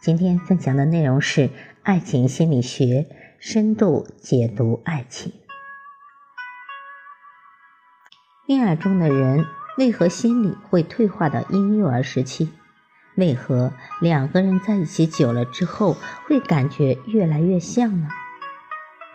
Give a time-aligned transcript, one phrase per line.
[0.00, 1.50] 今天分享的内容是
[1.82, 3.06] 爱情心理学
[3.38, 5.34] 深度解读爱情。
[8.46, 9.44] 恋爱中的人
[9.76, 12.48] 为何心理会退化到婴幼儿时期？
[13.14, 18.08] 为何两个人在一起久了之后会感觉越来越像呢？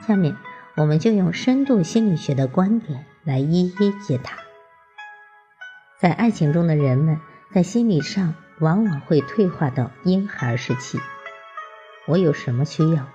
[0.07, 0.37] 下面
[0.75, 4.33] 我们就用深度心理学的观点来一一解答。
[5.99, 7.19] 在爱情中的人们
[7.51, 10.99] 在心理上往往会退化到婴孩时期。
[12.07, 13.07] 我有什么需要，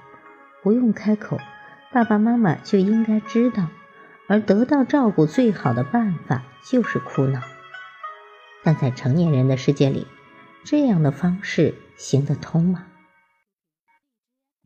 [0.63, 1.39] 不用开口，
[1.93, 3.69] 爸爸妈妈就应该知道，
[4.29, 7.41] 而得到照顾最好的办法就是哭闹。
[8.63, 10.07] 但在成年人的世界里，
[10.65, 12.87] 这样的方式行得通吗？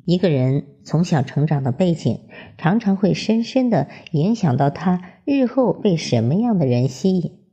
[0.06, 7.43] 一个人从小成长的背景，常常会深深的影响到他日后被什么样的人吸引，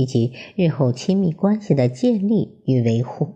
[0.00, 3.34] 以及日后亲密关系的建立与维护。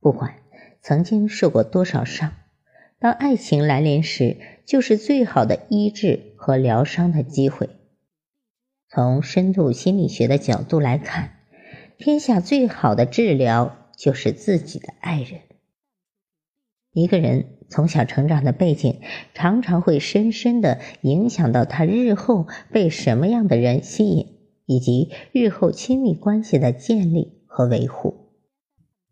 [0.00, 0.34] 不管
[0.82, 2.32] 曾经受过多少伤，
[2.98, 7.70] 当爱情来临时，就是最好的医治和疗伤的机会。
[8.88, 11.36] 从深度心理学的角度来看。
[12.02, 15.42] 天下最好的治疗就是自己的爱人。
[16.94, 19.02] 一个人从小成长的背景，
[19.34, 24.39] 常常会深深的影响到他日后被什么样的人吸引，
[24.70, 28.28] 以及日后亲密关系的建立和维护。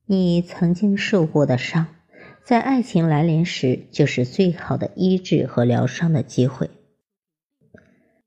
[0.06, 1.89] 你曾经受过的伤，
[2.45, 6.71] 在爱情来临时，就是最好的医治和疗伤的机会。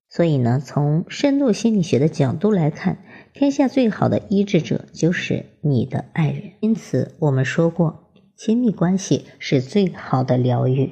[0.09, 2.97] 所以呢，从深度心理学的角度来看。
[3.33, 10.91] 天下最好的医治者就是你的爱人，因此我们说过，亲密关系是最好的疗愈。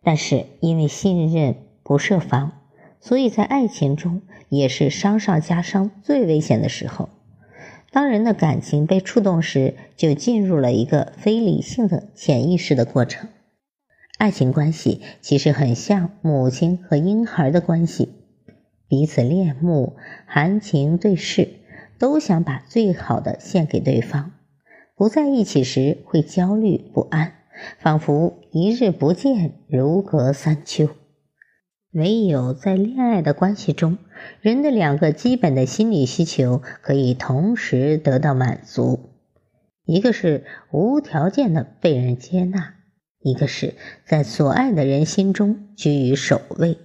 [0.00, 2.52] 但是因为信任不设防，
[3.00, 4.22] 所以在爱情中
[4.54, 7.08] 也是伤上加伤最危险的时候。
[7.90, 13.30] 当人的感情被触动时，就进入了一个非理性的潜意识的过程。
[14.18, 18.10] 爱情关系其实很像母亲和婴孩的关系。
[18.88, 19.96] 彼此恋慕，
[20.26, 21.48] 含情对视，
[21.98, 24.32] 都想把最好的献给对方。
[24.94, 27.32] 不在一起时会焦虑不安，
[27.78, 30.90] 仿佛一日不见如隔三秋。
[31.92, 33.98] 唯有在恋爱的关系中，
[34.40, 39.10] 人的两个基本的心理需求可以同时得到满足：
[39.84, 42.76] 一个是无条件的被人接纳，
[43.20, 43.74] 一个是
[44.06, 46.78] 在所爱的人心中居于首位。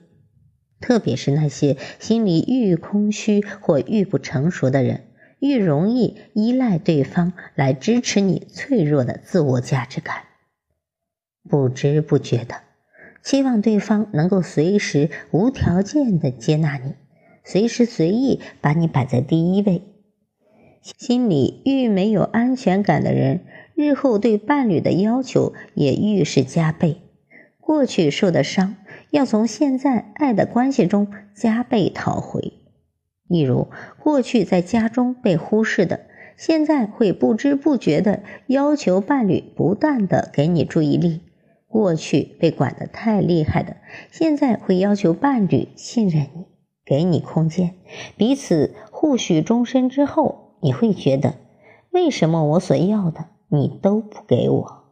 [0.81, 5.05] 特别是那些心里愈空虚或愈不成熟的人，
[5.39, 10.23] 愈容易依赖对方来支持你脆弱的自我价值感。
[11.49, 12.55] 不知不觉的，
[13.27, 16.93] 希望对方能够随时无条件的接纳你，
[17.43, 19.81] 随时随意把你摆在第一位。
[20.81, 23.41] 心里愈没有安全感的人，
[23.75, 27.01] 日后对伴侣的要求也愈是加倍。
[27.59, 28.77] 过去受的伤。
[29.11, 32.53] 要从现在爱的关系中加倍讨回。
[33.27, 33.67] 例如，
[33.99, 36.01] 过去在家中被忽视的，
[36.37, 41.21] 现在会不知不觉的要求伴侣不断的给你注意力；
[41.67, 43.77] 过去被管得太厉害的，
[44.11, 46.45] 现在会要求伴侣信任你，
[46.85, 47.75] 给你空间，
[48.15, 51.35] 彼此互许终身之后，你会觉得，
[51.91, 54.83] 为什么我所要的你都不给我？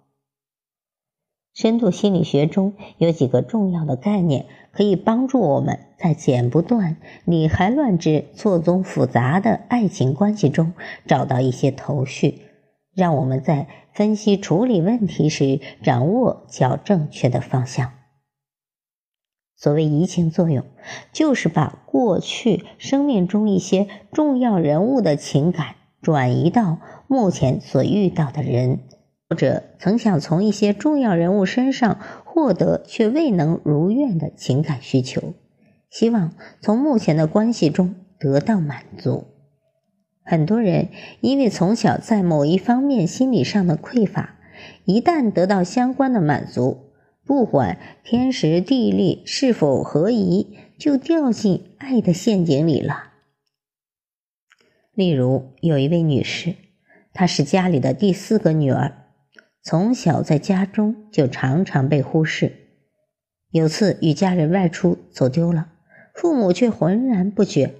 [1.53, 10.73] 深度心理学中有几个重要的概念，可以帮助我们在剪不断、理还乱之错综复杂的爱情关系中
[11.07, 12.41] 找到一些头绪，
[12.93, 17.93] 让我们在分析处理问题时掌握较正确的方向。
[19.55, 20.65] 所谓移情作用，
[21.13, 28.81] 就是把过去生命中一些重要人物的情感转移到目前所遇到的人。
[29.27, 35.33] 或者曾想从一些重要人物身上获得却未能如愿的情感需求，
[35.89, 39.25] 希望从目前的关系中得到满足。
[40.27, 40.89] 很多人
[41.22, 44.39] 因为从小在某一方面心理上的匮乏，
[44.83, 46.91] 一旦得到相关的满足，
[47.23, 53.11] 不管天时地利是否合宜，就掉进爱的陷阱里了。
[54.95, 56.55] 例如，有一位女士，
[57.13, 59.03] 她是家里的第四个女儿。
[59.61, 62.53] 从小在家中就常常被忽视。
[63.51, 65.69] 有次与家人外出走丢了，
[66.13, 67.75] 父母却浑然不觉。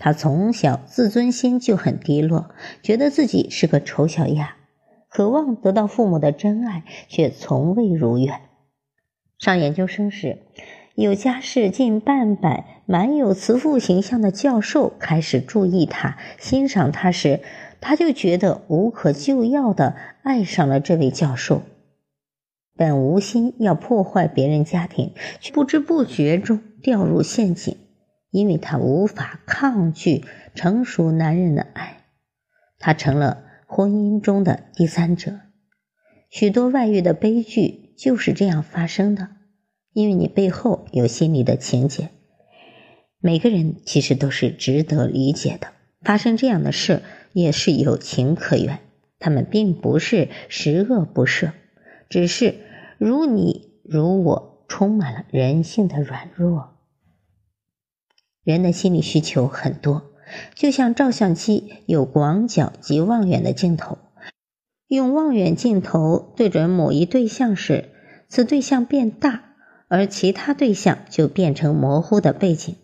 [0.00, 2.50] 他从小自尊心就很低落，
[2.82, 4.56] 觉得自己是个丑小鸭，
[5.10, 8.40] 渴望得到父母的真爱，却从未如愿。
[9.38, 10.38] 上研究生时，
[10.94, 17.40] 有家世近半百、满有慈父形象的教授开始注意他、欣赏他时，
[17.82, 21.60] 他就觉得无可救药的爱上了这位教授。
[22.74, 27.76] 本无心要破坏别人家庭，却不知不觉中掉入陷阱。
[28.30, 30.24] 因为他无法抗拒
[30.54, 32.04] 成熟男人的爱，
[32.78, 35.40] 他成了婚姻中的第三者。
[36.28, 39.30] 许多外遇的悲剧就是这样发生的，
[39.92, 42.10] 因为你背后有心里的情结。
[43.18, 48.78] 每个人其实都是值得理解的，发生这样的事也是有情可原。
[49.18, 51.52] 他们并不是十恶不赦，
[52.08, 52.54] 只是
[52.96, 56.79] 如你如我，充满了人性的软弱。
[58.50, 60.10] 人的心理需求很多，
[60.54, 63.98] 就像照相机有广角及望远的镜头，
[64.88, 67.90] 用望远镜头对准某一对象时，
[68.28, 69.54] 此对象变大，
[69.88, 72.74] 而其他对象就变成模糊的背景。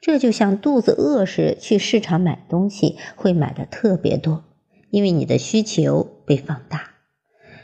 [0.00, 4.44] 这就像肚子饿时去市场买东西，会买的特别多，
[4.90, 6.90] 因为你的需求被放大。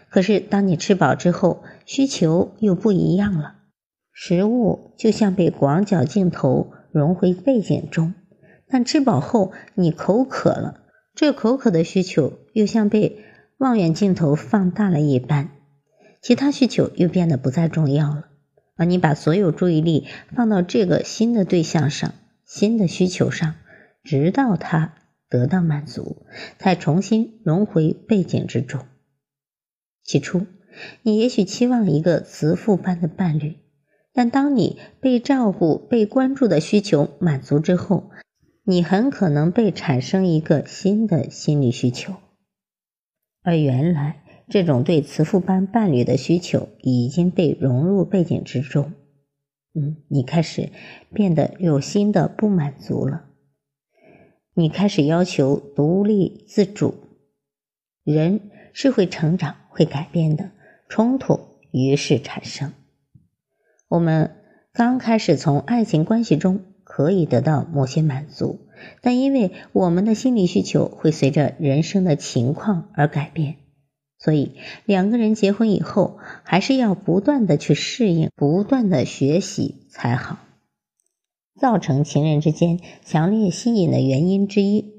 [0.08, 3.56] 可是当你吃饱之后，需求又不一样了，
[4.12, 6.72] 食物就像被广角镜头。
[6.98, 8.12] 融回背景中，
[8.68, 10.82] 但吃饱后你口渴了，
[11.14, 13.24] 这口渴的需求又像被
[13.56, 15.50] 望远镜头放大了一般，
[16.20, 18.28] 其他需求又变得不再重要了，
[18.76, 22.12] 而你把所有注意力放到这个新的对象上、
[22.44, 23.54] 新的需求上，
[24.04, 24.94] 直到它
[25.28, 26.26] 得到满足，
[26.58, 28.84] 才重新融回背景之中。
[30.04, 30.46] 起初，
[31.02, 33.56] 你也许期望一个慈父般的伴侣。
[34.18, 38.10] 但当你被照顾、被关注的需求满足之后，
[38.64, 42.14] 你很可能被产生一个新的心理需求，
[43.44, 48.92] 而原来这种对慈父般伴侣的需求已经被融入背景之中。
[49.74, 50.70] 嗯，你开始
[51.14, 53.26] 变得有新的不满足了，
[54.52, 56.92] 你开始要求独立自主。
[58.02, 60.50] 人是会成长、会改变的，
[60.88, 61.38] 冲突
[61.70, 62.72] 于是产生。
[63.88, 64.36] 我们
[64.72, 68.60] 刚开始从爱情关系中可以得到某些满足，
[69.00, 73.56] 但因为我们的心理需求会随着人生的情况而改变，
[74.18, 80.38] 所以两个人结婚以后还是要不断的去适应、不断的学习才好。
[81.58, 84.92] 造成情人之间强烈吸引的原因之一，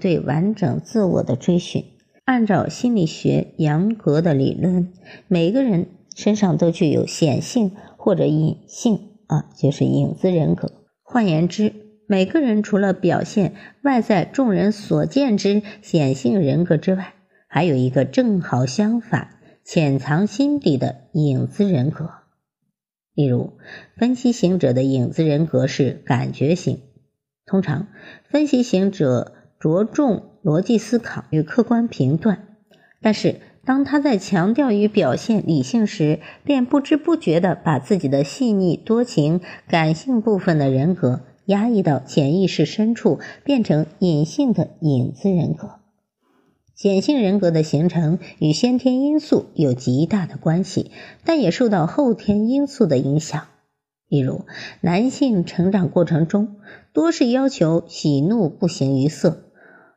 [0.00, 1.84] 对完整自我的追寻。
[2.24, 4.92] 按照心理学杨格的理论，
[5.28, 7.72] 每个人身上都具有显性。
[8.08, 10.72] 或者隐性啊，就是影子人格。
[11.02, 11.74] 换言之，
[12.06, 17.12] 每个人除了表现外在众人所见之显性人格之外，
[17.48, 22.08] 还有一个正好相反、潜藏心底的影子人格。
[23.12, 23.58] 例如，
[23.98, 26.80] 分析型者的影子人格是感觉型。
[27.44, 27.88] 通常，
[28.30, 32.56] 分析型者着重逻辑思考与客观评断，
[33.02, 33.42] 但是。
[33.68, 45.80] 当他在强调与表现理性时，便不知不觉地把自己的细腻、多情、感性部分的人格压抑到潜意识深处，变成隐性的影子人格。
[46.74, 50.90] 显性人格的形成与先天因素有极大的关系，
[51.26, 53.48] 但也受到后天因素的影响。
[54.08, 54.46] 例如，
[54.80, 56.56] 男性成长过程中
[56.94, 59.42] 多是要求喜怒不形于色，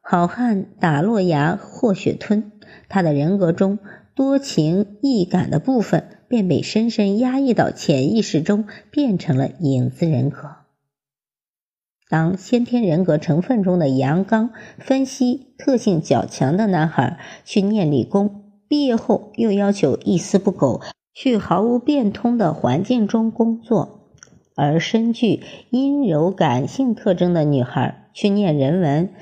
[0.01, 2.51] 好汉打落牙或血吞。
[2.91, 3.79] 他的人格中
[4.15, 10.57] 多情易感的部分便被深深压抑到潜意识中，变成了影子人格。
[12.09, 20.81] 当先天人格成分中的阳刚、分析特性较强的男孩去念理工，毕业后又要求一丝不苟
[21.13, 24.09] 去毫无变通的环境中工作，
[24.57, 29.13] 而身具阴柔感性特征的女孩去念人文，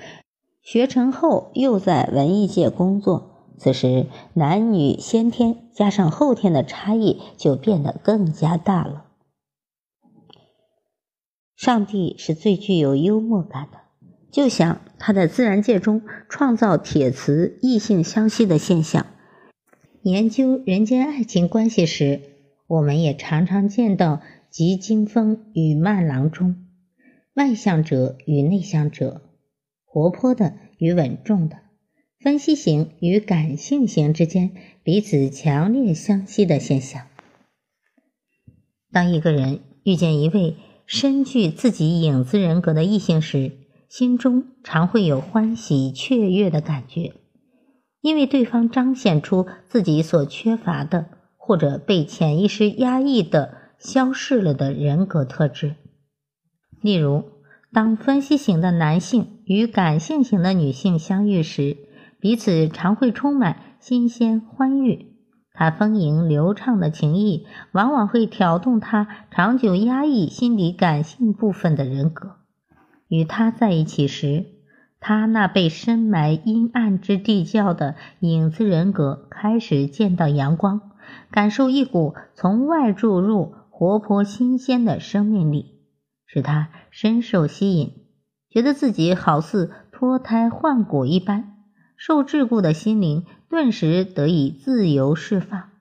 [0.63, 3.38] 学成后又在文艺界工作。
[3.59, 9.07] 此时，男女先天加上后天的差异就变得更加大了。
[11.57, 13.79] 上帝是最具有幽默感的，
[14.31, 19.05] 就像他在自然界中创造铁磁异性相吸的现象。
[20.03, 22.21] 研究人间爱情关系时，
[22.65, 26.65] 我们也常常见到急惊风与慢郎中，
[27.33, 29.21] 外向者与内向者，
[29.83, 31.57] 活泼的与稳重的。
[32.19, 34.51] 分析型与感性型之间
[34.83, 37.03] 彼此强烈相吸的现象。
[38.91, 43.53] 当一个人遇见一位深具自己影子人格的异性时，
[43.87, 47.13] 心中常会有欢喜雀跃的感觉，
[48.01, 51.05] 因为对方彰显出自己所缺乏的，
[51.37, 55.75] 或者被潜意识压抑的、消逝了的人格特质。
[56.81, 57.23] 例如，
[57.71, 61.77] 当分析型的男性与感性型的女性相遇时，
[62.19, 65.13] 彼此常会充满新鲜欢愉，
[65.53, 72.35] 他丰盈流畅的情谊往往会挑动他长久压抑心理感性部分的人格。
[73.07, 74.45] 与他在一起时，
[74.99, 80.81] 他那被深埋阴暗之地窖的影子人格开始见到阳光，
[81.31, 85.79] 感受一股从外注入活泼新鲜的生命力，
[86.25, 87.93] 使他深受吸引，
[88.49, 91.55] 觉得自己好似脱胎换骨一般。
[91.99, 95.71] 受桎梏的心灵顿时得以自由释放，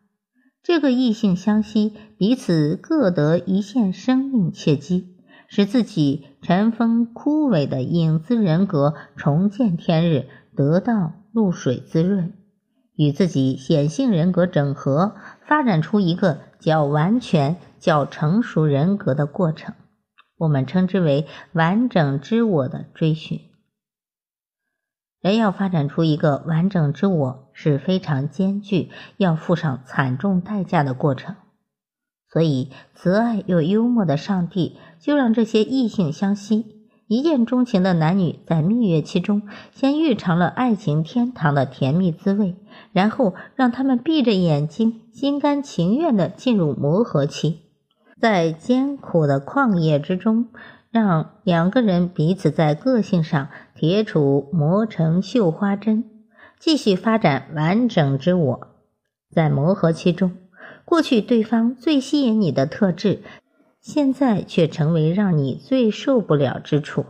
[0.65, 5.15] 这个异性相吸，彼此各得一线生命契机，
[5.47, 12.33] 使自己尘封枯萎的影子人格重见天日，得到露水滋润，
[12.97, 15.15] 与自己显性人格整合，
[15.47, 19.77] 发展出一个较完全、较成熟人格的过程，
[20.37, 23.39] 我们称之为完整之我的追寻。
[25.29, 31.37] 人要发展出一个完整之我是非常艰巨，要付上惨重代价的过程。
[32.33, 42.57] 所以，慈爱又幽默的上帝就让这些异性相吸、一见钟情的男女在蜜月期中先预尝了爱情天堂的甜蜜滋味，
[42.93, 47.61] 然后让他们闭着眼睛，心甘情愿地进入磨合期，
[48.21, 50.49] 在艰苦的旷野之中。
[50.91, 56.05] 让两个人彼此在个性上铁杵磨成绣花针，
[56.59, 58.69] 继续发展完整之我。
[59.31, 60.33] 在磨合期中，
[60.87, 63.21] 过去对方最吸引你的特质，
[63.83, 67.05] 现在却成为让你最受不了之处。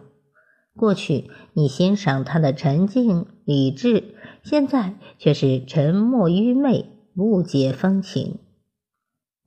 [0.76, 8.40] 过去你欣赏他的沉静理智，现在却是沉默愚昧，不解风情。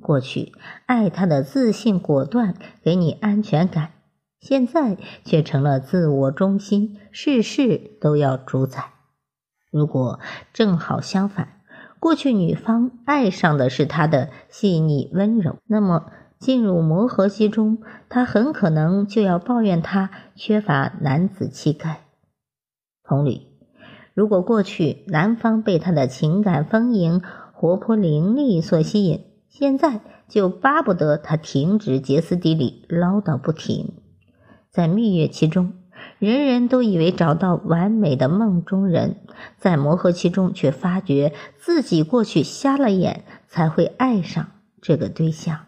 [0.01, 0.51] 过去
[0.85, 3.91] 爱他的自信果断，给你安全感。
[4.39, 8.85] 现在却成了自我中心，事事都要主宰。
[9.71, 10.19] 如果
[10.51, 11.61] 正好相反，
[11.99, 17.77] 过去女方爱上的是他的细腻温柔，那么进入磨合期中，
[18.09, 22.01] 他很可能就要抱怨他缺乏男子气概。
[23.03, 23.47] 同理，
[24.15, 27.21] 如果过去男方被他的情感丰盈、
[27.53, 33.91] 活泼伶俐所吸引，现在就巴不得他停止歇斯底里、唠叨不停。
[34.71, 35.73] 在蜜月期中，
[36.19, 39.17] 人人都以为找到完美的梦中人，
[39.57, 44.47] 在磨合期中却发觉自己过去瞎了眼，才会爱上
[44.81, 45.65] 这个对象。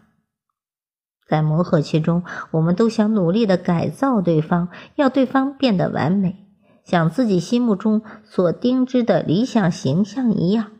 [1.28, 2.22] 在磨合期中，
[2.52, 6.46] 我们都想努力的改造对方，要对方变得完美，
[6.84, 10.70] 像自己心目中所定制的理想形象一样，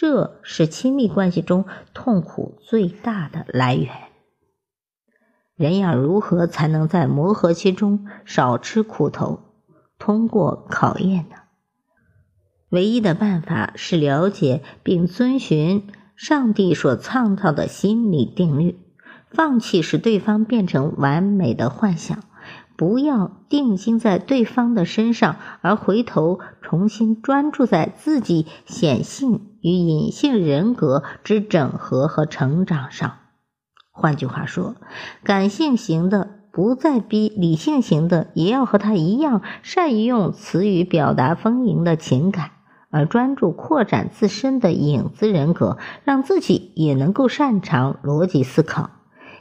[0.00, 3.90] 这是亲密关系中痛苦最大的来源。
[5.56, 9.40] 人要如何才能在磨合期中少吃苦头，
[9.98, 11.34] 通过考验呢？
[12.68, 18.78] 唯一的办法是了解并遵循上帝所创造的心理定律，
[19.32, 22.22] 放弃使对方变成完美的幻想，
[22.76, 33.14] 不要定睛在对方的身上，而回头重新专注在自己显性与隐性人格之整合和成长上。
[33.90, 34.76] 换句话说，
[35.24, 42.50] 感性型的不再逼理性型的也要和他一样善于用词语表达丰盈的情感，
[42.90, 48.90] 而专注扩展自身的影子人格，让自己也能够擅长逻辑思考。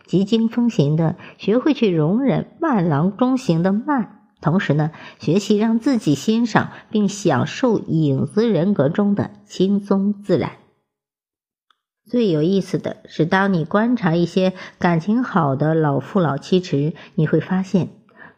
[0.05, 10.51] 急惊风型的学会去容忍慢郎中型的慢，同时呢，学习让自己欣赏并享受影子人格中的轻松自然。
[12.10, 17.89] 最有意思的是，当你观察一些感情好的老夫老妻时，你会发现，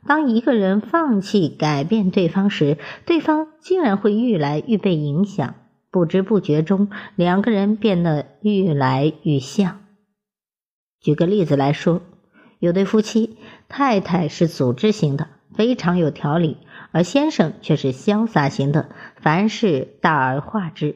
[0.07, 5.53] 当一个人放弃改变对方时，对方竟然会愈来愈被影响，
[5.91, 9.81] 不知不觉中，两个人变得愈来愈像。
[10.99, 12.01] 举个例子来说，
[12.57, 13.37] 有对夫妻，
[13.67, 15.27] 太太是组织型的，
[15.59, 16.55] 非常有条理，
[16.93, 18.87] 而先生却是潇洒型的，
[19.17, 20.95] 凡事大而化之。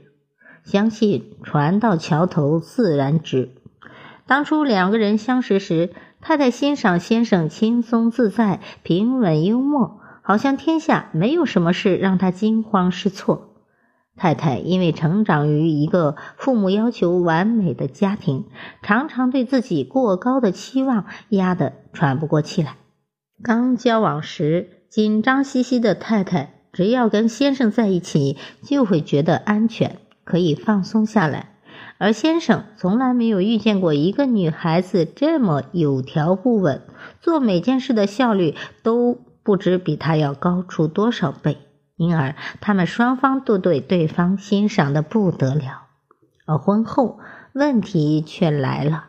[0.64, 3.50] 相信船到桥头自然直。
[4.26, 5.92] 当初两个人相识时，
[6.22, 13.58] 太太欣赏先生轻松自在、平稳幽默，好像天下没有什么事让他惊慌失措。
[14.16, 18.46] 太太因为成长于一个父母要求完美的家庭，
[18.82, 22.78] 常常对自己过高的期望压得喘不过气来。
[23.44, 31.50] 刚交往时，紧张兮兮的太太，只要跟先生在一起，就会觉得安全，可以放松下来。
[31.98, 36.82] 而先生从来没有遇见过一个女孩子这么有条不紊，
[37.20, 41.58] 做每件事的效率都不知比他要高出多少倍。
[41.98, 45.84] 因而，他们双方都对对方欣赏的不得了。
[46.46, 47.20] 而婚后，
[47.52, 49.08] 问题却来了：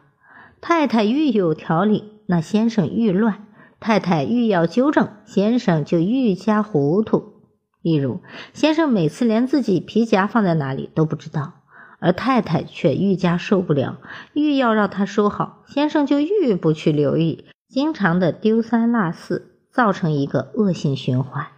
[0.60, 3.43] 太太愈有条理，那先生愈乱；
[3.84, 7.34] 太太愈要纠正，先生就愈加糊涂。
[7.82, 8.22] 例如，
[8.54, 11.52] 先生每次连自己皮夹放在哪里都不知道，
[12.00, 13.98] 而太太却愈加受不了，
[14.32, 21.48] 愈要让他收好，先生就愈不去留意，经常的丢三落四，造成一个恶性循环。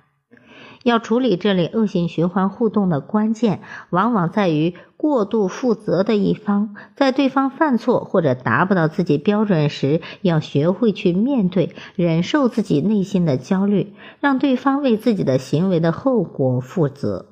[0.86, 17.26] 要处理这类恶性循环互动的关键，往往在于过度负责的一方，在对方犯错或者达不到自己标准时，要学会去面对、忍受自己内心的焦虑，让对方为自己的行为的后果负责。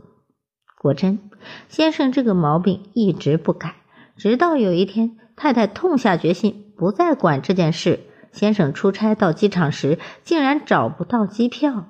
[0.82, 1.20] 果真，
[1.68, 3.76] 先生这个毛病一直不改，
[4.16, 8.00] 直到有一天，太太痛下决心不再管这件事。
[8.32, 11.87] 先生出差到机场时，竟然找不到机票。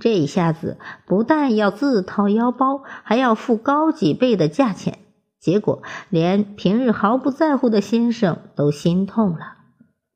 [0.00, 4.98] 这一下子不但要自掏腰包，还要付高几倍的价钱，
[5.38, 9.58] 结果连平日毫不在乎的先生都心痛了。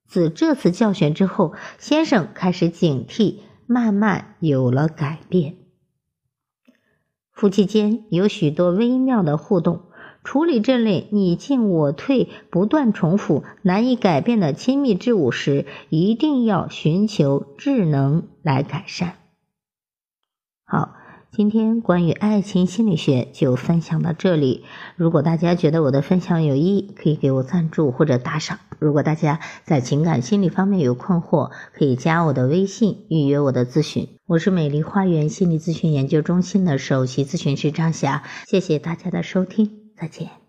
[0.06, 5.56] 自这次教训之后，先生开始警惕，慢慢有了改变。
[7.32, 9.82] 夫妻间有许多微妙的互动，
[10.22, 19.16] 处理这类你进我退、不断重复、难以改变的亲密之物时，一定要寻求智能来改善。
[20.66, 20.96] 好，
[21.30, 24.64] 今天关于爱情心理学就分享到这里。
[24.96, 28.58] 如果大家觉得我的分享有意义，可以给我赞助或者打赏。
[28.78, 34.08] 如果大家在情感心理方面有困惑，可以加我的微信预约我的咨询。
[34.26, 38.22] 我是美丽花园心理咨询研究中心的首席咨询师张霞。
[38.46, 40.43] 谢谢大家的收听，再见。